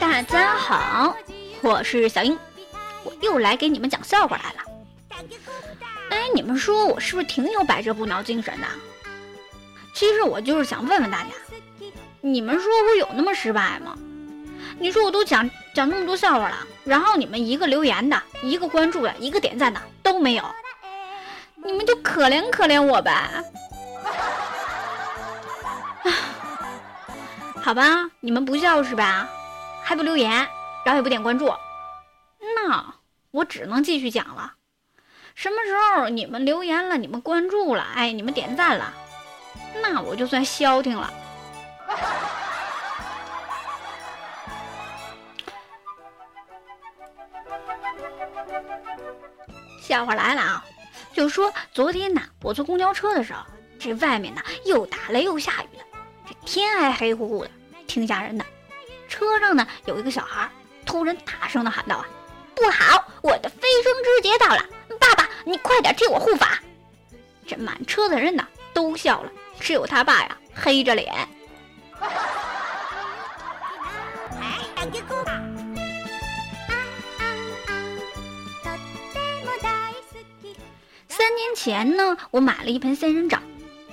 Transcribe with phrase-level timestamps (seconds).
[0.00, 1.16] 大家好，
[1.62, 2.36] 我是小英，
[3.04, 4.58] 我又来给你们讲笑话来了。
[6.10, 8.66] 哎，你们说我是不是挺有百折不挠精神的？
[9.94, 11.28] 其实我就是想问问大家，
[12.20, 13.96] 你们说我有那么失败吗？
[14.78, 20.44] 你说我都讲讲那么多笑话了，然后你们一个留言的、一个关注的、一个点赞的都没有，
[21.64, 23.44] 你们就可怜可怜我呗。
[27.68, 29.28] 好吧，你们不笑是吧？
[29.82, 30.30] 还不留言，
[30.86, 31.52] 然后也不点关注，
[32.56, 32.94] 那
[33.30, 34.54] 我只能继续讲了。
[35.34, 38.94] 什么时候你们留言了，你们关注了，哎，你们点赞了，
[39.82, 41.12] 那我就算消停了。
[49.82, 50.64] 笑话来了啊！
[51.12, 53.44] 就说昨天呢，我坐公交车的时候，
[53.78, 55.84] 这外面呢又打雷又下雨的，
[56.26, 57.50] 这天还黑乎乎的，
[57.88, 58.46] 挺吓人的。
[59.08, 60.48] 车上呢有一个小孩，
[60.86, 62.06] 突然大声的喊道：“啊，
[62.54, 64.64] 不好，我的飞升之节到了！
[65.00, 66.60] 爸爸，你快点替我护法！”
[67.48, 71.28] 这满车的人呢都笑了，只有他爸呀黑着脸。
[81.08, 83.42] 三年前呢，我买了一盆仙人掌，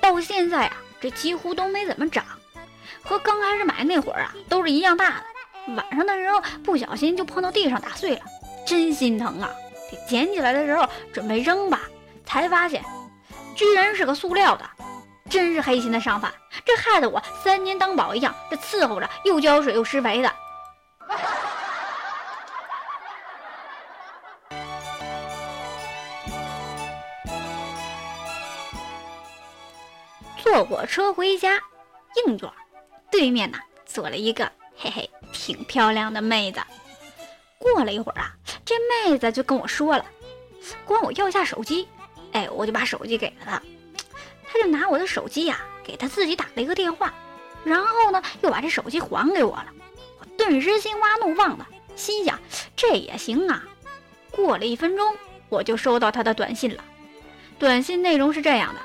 [0.00, 2.24] 到现在啊，这几乎都没怎么长，
[3.06, 5.24] 和刚开始买那会儿啊，都是一样大的。
[5.74, 8.20] 晚上的时候不小心就碰到地上打碎了，
[8.66, 9.50] 真心疼啊！
[10.08, 11.82] 捡起来的时候准备扔吧，
[12.24, 12.84] 才发现
[13.54, 14.68] 居然是个塑料的，
[15.30, 16.32] 真是黑心的商贩，
[16.64, 20.32] 这害得我三年当宝一样，这伺候着又浇水又施肥的。
[30.42, 31.60] 坐火车回家，
[32.26, 32.52] 硬座，
[33.18, 36.60] 对面呢坐了一个嘿嘿挺漂亮的妹子。
[37.56, 38.30] 过了一会儿啊，
[38.62, 40.04] 这妹子就跟我说了，
[40.84, 41.88] 管我要一下手机。
[42.32, 43.62] 哎，我就把手机给了她，
[44.46, 47.14] 她就拿我的手机呀，给她自己打了一个电话，
[47.64, 49.68] 然后呢又把这手机还给我了。
[50.20, 51.64] 我顿时心花怒放的，
[51.96, 52.38] 心想
[52.76, 53.64] 这也行啊。
[54.30, 55.16] 过了一分钟，
[55.48, 56.84] 我就收到她的短信了，
[57.58, 58.80] 短信内容是这样的。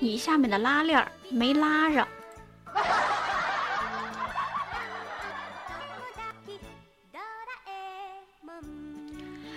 [0.00, 2.08] 你下面的拉链没拉上。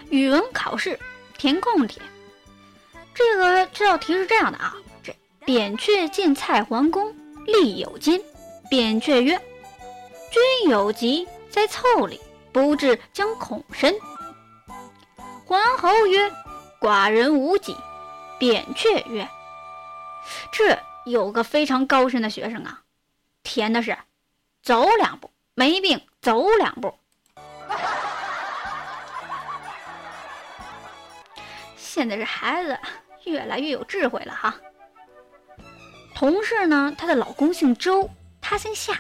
[0.09, 0.99] 语文考试
[1.37, 2.01] 填空题，
[3.13, 5.15] 这个这道题是这样的啊：这
[5.45, 7.15] 扁鹊见蔡桓公，
[7.45, 8.19] 立有间。
[8.69, 9.39] 扁鹊曰
[10.31, 12.19] ：“君有疾，在腠理，
[12.51, 13.95] 不治将恐深。”
[15.45, 16.31] 桓侯曰
[16.81, 17.75] ：“寡人无疾。”
[18.39, 19.27] 扁鹊曰：
[20.51, 22.81] 这有个非常高深的学生啊，
[23.43, 23.97] 填的是
[24.61, 26.95] 走两步没病，走两步。
[31.91, 32.77] 现在这孩子
[33.23, 34.55] 越来越有智慧了哈。
[36.13, 38.07] 同事呢，她的老公姓周，
[38.39, 38.93] 她姓夏，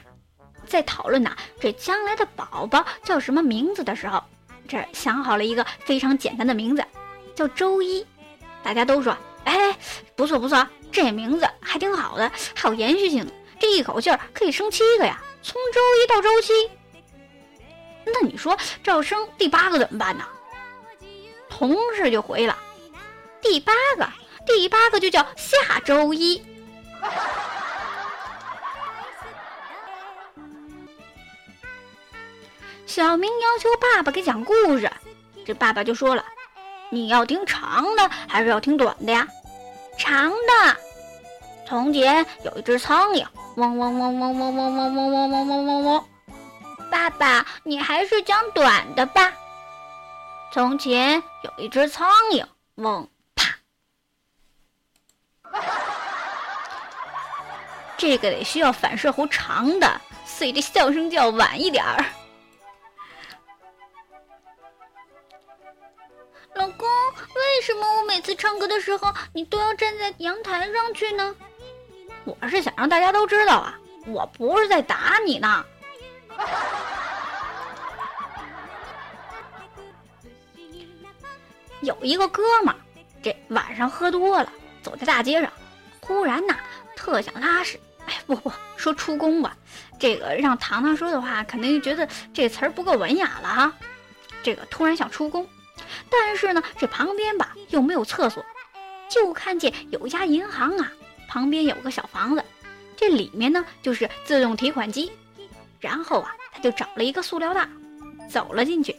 [0.65, 4.23] 在讨论呢这将来的宝宝叫什么名字的时候，
[4.67, 6.83] 这想好了一个非常简单的名字，
[7.35, 8.03] 叫周一。
[8.63, 9.77] 大家都说，哎，
[10.15, 10.67] 不错不错。
[10.91, 16.51] 这名字还挺好的，还有延续性，这一口气儿可以生七个呀，从周一到周七。
[18.03, 20.25] 那你说这要生第八个怎么办呢？
[21.47, 22.57] 同事就回了：
[23.51, 24.07] 第八个，
[24.45, 26.39] 第八个就叫下周一。
[32.85, 34.87] 小明要求爸爸给讲故事，
[35.47, 36.23] 这爸爸就说了：
[36.91, 39.27] 你要听长的还是要听短的呀？
[39.97, 40.77] 长的。
[41.67, 46.05] 从前有一只苍蝇，嗡嗡嗡嗡嗡嗡嗡嗡嗡嗡嗡嗡嗡。
[46.91, 49.33] 爸爸，你还是讲短的吧。
[50.53, 52.45] 从前有一只苍蝇，
[52.75, 53.09] 嗡
[57.99, 62.05] 这个得需要反射弧长的，所以这笑声就要晚一点儿。
[66.55, 66.87] 老公，
[67.35, 71.35] 为什么我每次唱歌的时候，你都要站在阳台上去呢？
[72.23, 75.65] 我是想让大家都知道啊，我不是在打你呢。
[81.81, 82.79] 有一个哥们儿，
[83.21, 84.49] 这晚上喝多了，
[84.81, 85.51] 走在大街上，
[85.99, 86.55] 忽然呐，
[86.95, 87.77] 特想拉屎。
[88.09, 89.55] 哎，不不说出宫吧，
[89.99, 93.73] 这个让糖糖说的话，肯定觉得这词儿不够文雅了哈。
[94.41, 95.47] 这个突然想出宫。
[96.09, 98.43] 但是呢，这旁边吧又没有厕所，
[99.07, 100.91] 就看见有一家银行啊，
[101.27, 102.43] 旁边有个小房子，
[102.97, 105.11] 这里面呢就是自动提款机。
[105.79, 107.67] 然后啊，他就找了一个塑料袋，
[108.29, 108.95] 走了进去。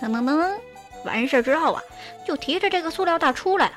[0.00, 0.58] 噔噔噔噔，
[1.04, 1.82] 完事儿之后啊，
[2.26, 3.76] 就提着这个塑料袋出来了。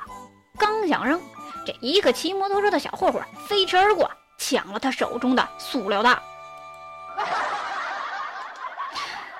[0.57, 1.21] 刚想扔，
[1.65, 6.17] 这一个骑摩托车的小混混飞驰而过，抢了他手中的塑料袋。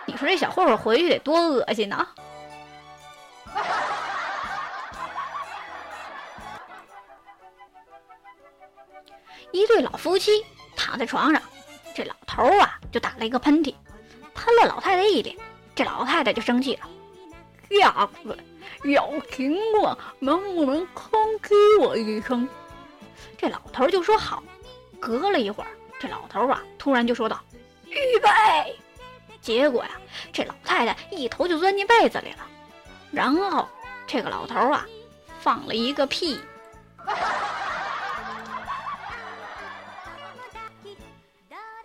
[0.06, 2.08] 你说这小混混回去得多恶心呢！
[9.52, 11.42] 一对老夫妻躺在床上，
[11.96, 13.74] 这老头啊就打了一个喷嚏，
[14.36, 15.36] 喷了老太太一脸。
[15.74, 16.90] 这老太太就生气了
[17.80, 18.08] ：“呀
[18.84, 22.48] 有情况能不能通知我一声？”
[23.38, 24.44] 这老头就说：“好。”
[25.00, 25.70] 隔了一会儿，
[26.00, 27.42] 这老头啊突然就说道
[27.88, 28.30] ：“预备！”
[29.42, 29.92] 结果呀，
[30.34, 32.46] 这老太太一头就钻进被子里了。
[33.12, 33.68] 然后
[34.06, 34.86] 这个老头啊
[35.40, 36.40] 放了一个屁。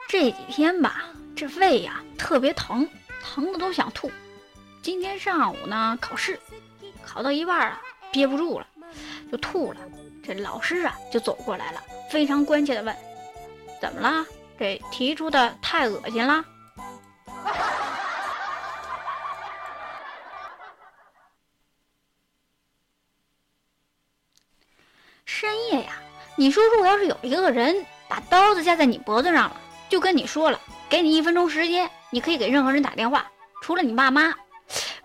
[0.08, 2.88] 这几天吧，这胃呀特别疼，
[3.22, 4.10] 疼的都想吐。
[4.82, 6.38] 今天上午呢考试，
[7.04, 7.80] 考到一半啊
[8.12, 8.66] 憋不住了，
[9.30, 9.80] 就吐了。
[10.22, 12.96] 这老师啊就走过来了，非常关切的问
[13.80, 14.24] ：“怎么了？
[14.58, 16.44] 这提出的太恶心了？”
[25.26, 25.94] 深夜呀，
[26.36, 29.60] 你说如果要是有一个人把刀子架在你脖子上了？
[29.88, 33.30] 就跟你说了，给你一分钟时间，你可以给任何人打电话，
[33.60, 34.34] 除了你爸妈，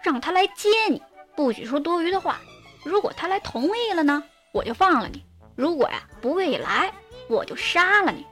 [0.02, 1.02] 让他来接你，
[1.36, 2.40] 不许说多余的话。
[2.84, 5.20] 如果他来同意了呢，我就放了你；
[5.60, 6.94] 如果呀不愿意来，
[7.28, 8.26] 我就杀了你。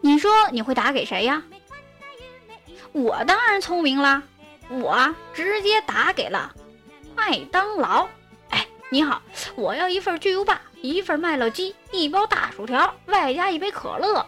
[0.00, 1.40] 你说你会打给谁呀？
[2.90, 4.24] 我当然聪明啦，
[4.68, 6.52] 我直接打给了
[7.14, 8.08] 麦当劳。
[8.50, 9.22] 哎，你好，
[9.54, 14.26] 我要一份巨无霸，一份麦乐鸡，一包大薯条，外加一杯可乐。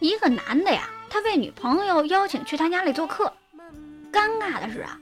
[0.00, 3.32] 一个男的呀，他被女朋友邀请去他家里做客。
[4.12, 4.98] 尴尬的是啊，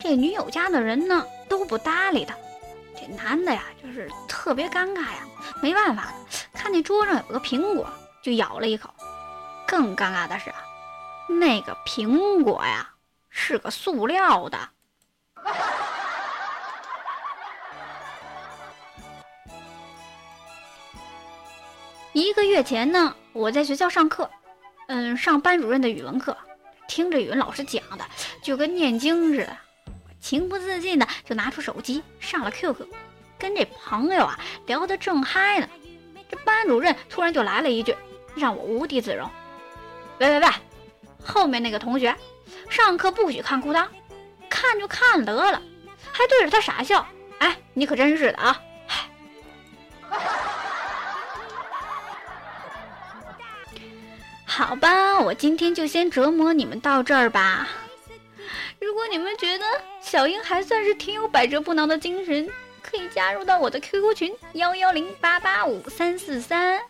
[0.00, 2.34] 这女友家的人呢都不搭理他。
[2.96, 5.20] 这男的呀，就是特别尴尬呀，
[5.62, 6.12] 没办法，
[6.52, 7.86] 看那桌上有个苹果，
[8.22, 8.90] 就咬了一口。
[9.66, 10.56] 更尴尬的是啊，
[11.28, 12.88] 那个苹果呀
[13.28, 14.58] 是个塑料的。
[22.14, 24.28] 一个月前呢，我在学校上课。
[24.88, 26.34] 嗯，上班主任的语文课，
[26.88, 28.04] 听着语文老师讲的，
[28.42, 29.56] 就跟念经似的。
[30.18, 32.86] 情不自禁的就拿出手机上了 QQ，
[33.38, 35.68] 跟这朋友啊聊得正嗨呢。
[36.30, 37.94] 这班主任突然就来了一句，
[38.34, 39.30] 让我无地自容。
[40.20, 40.48] 喂喂喂，
[41.22, 42.16] 后面那个同学，
[42.70, 43.86] 上课不许看裤裆，
[44.48, 45.62] 看就看得了，
[46.10, 47.06] 还对着他傻笑。
[47.38, 48.60] 哎，你可真是的啊！
[54.58, 57.68] 好吧，我今天就先折磨你们到这儿吧。
[58.80, 59.64] 如果你们觉得
[60.00, 62.50] 小英还算是挺有百折不挠的精神，
[62.82, 66.80] 可以加入到我的 QQ 群幺幺零八八五三四三。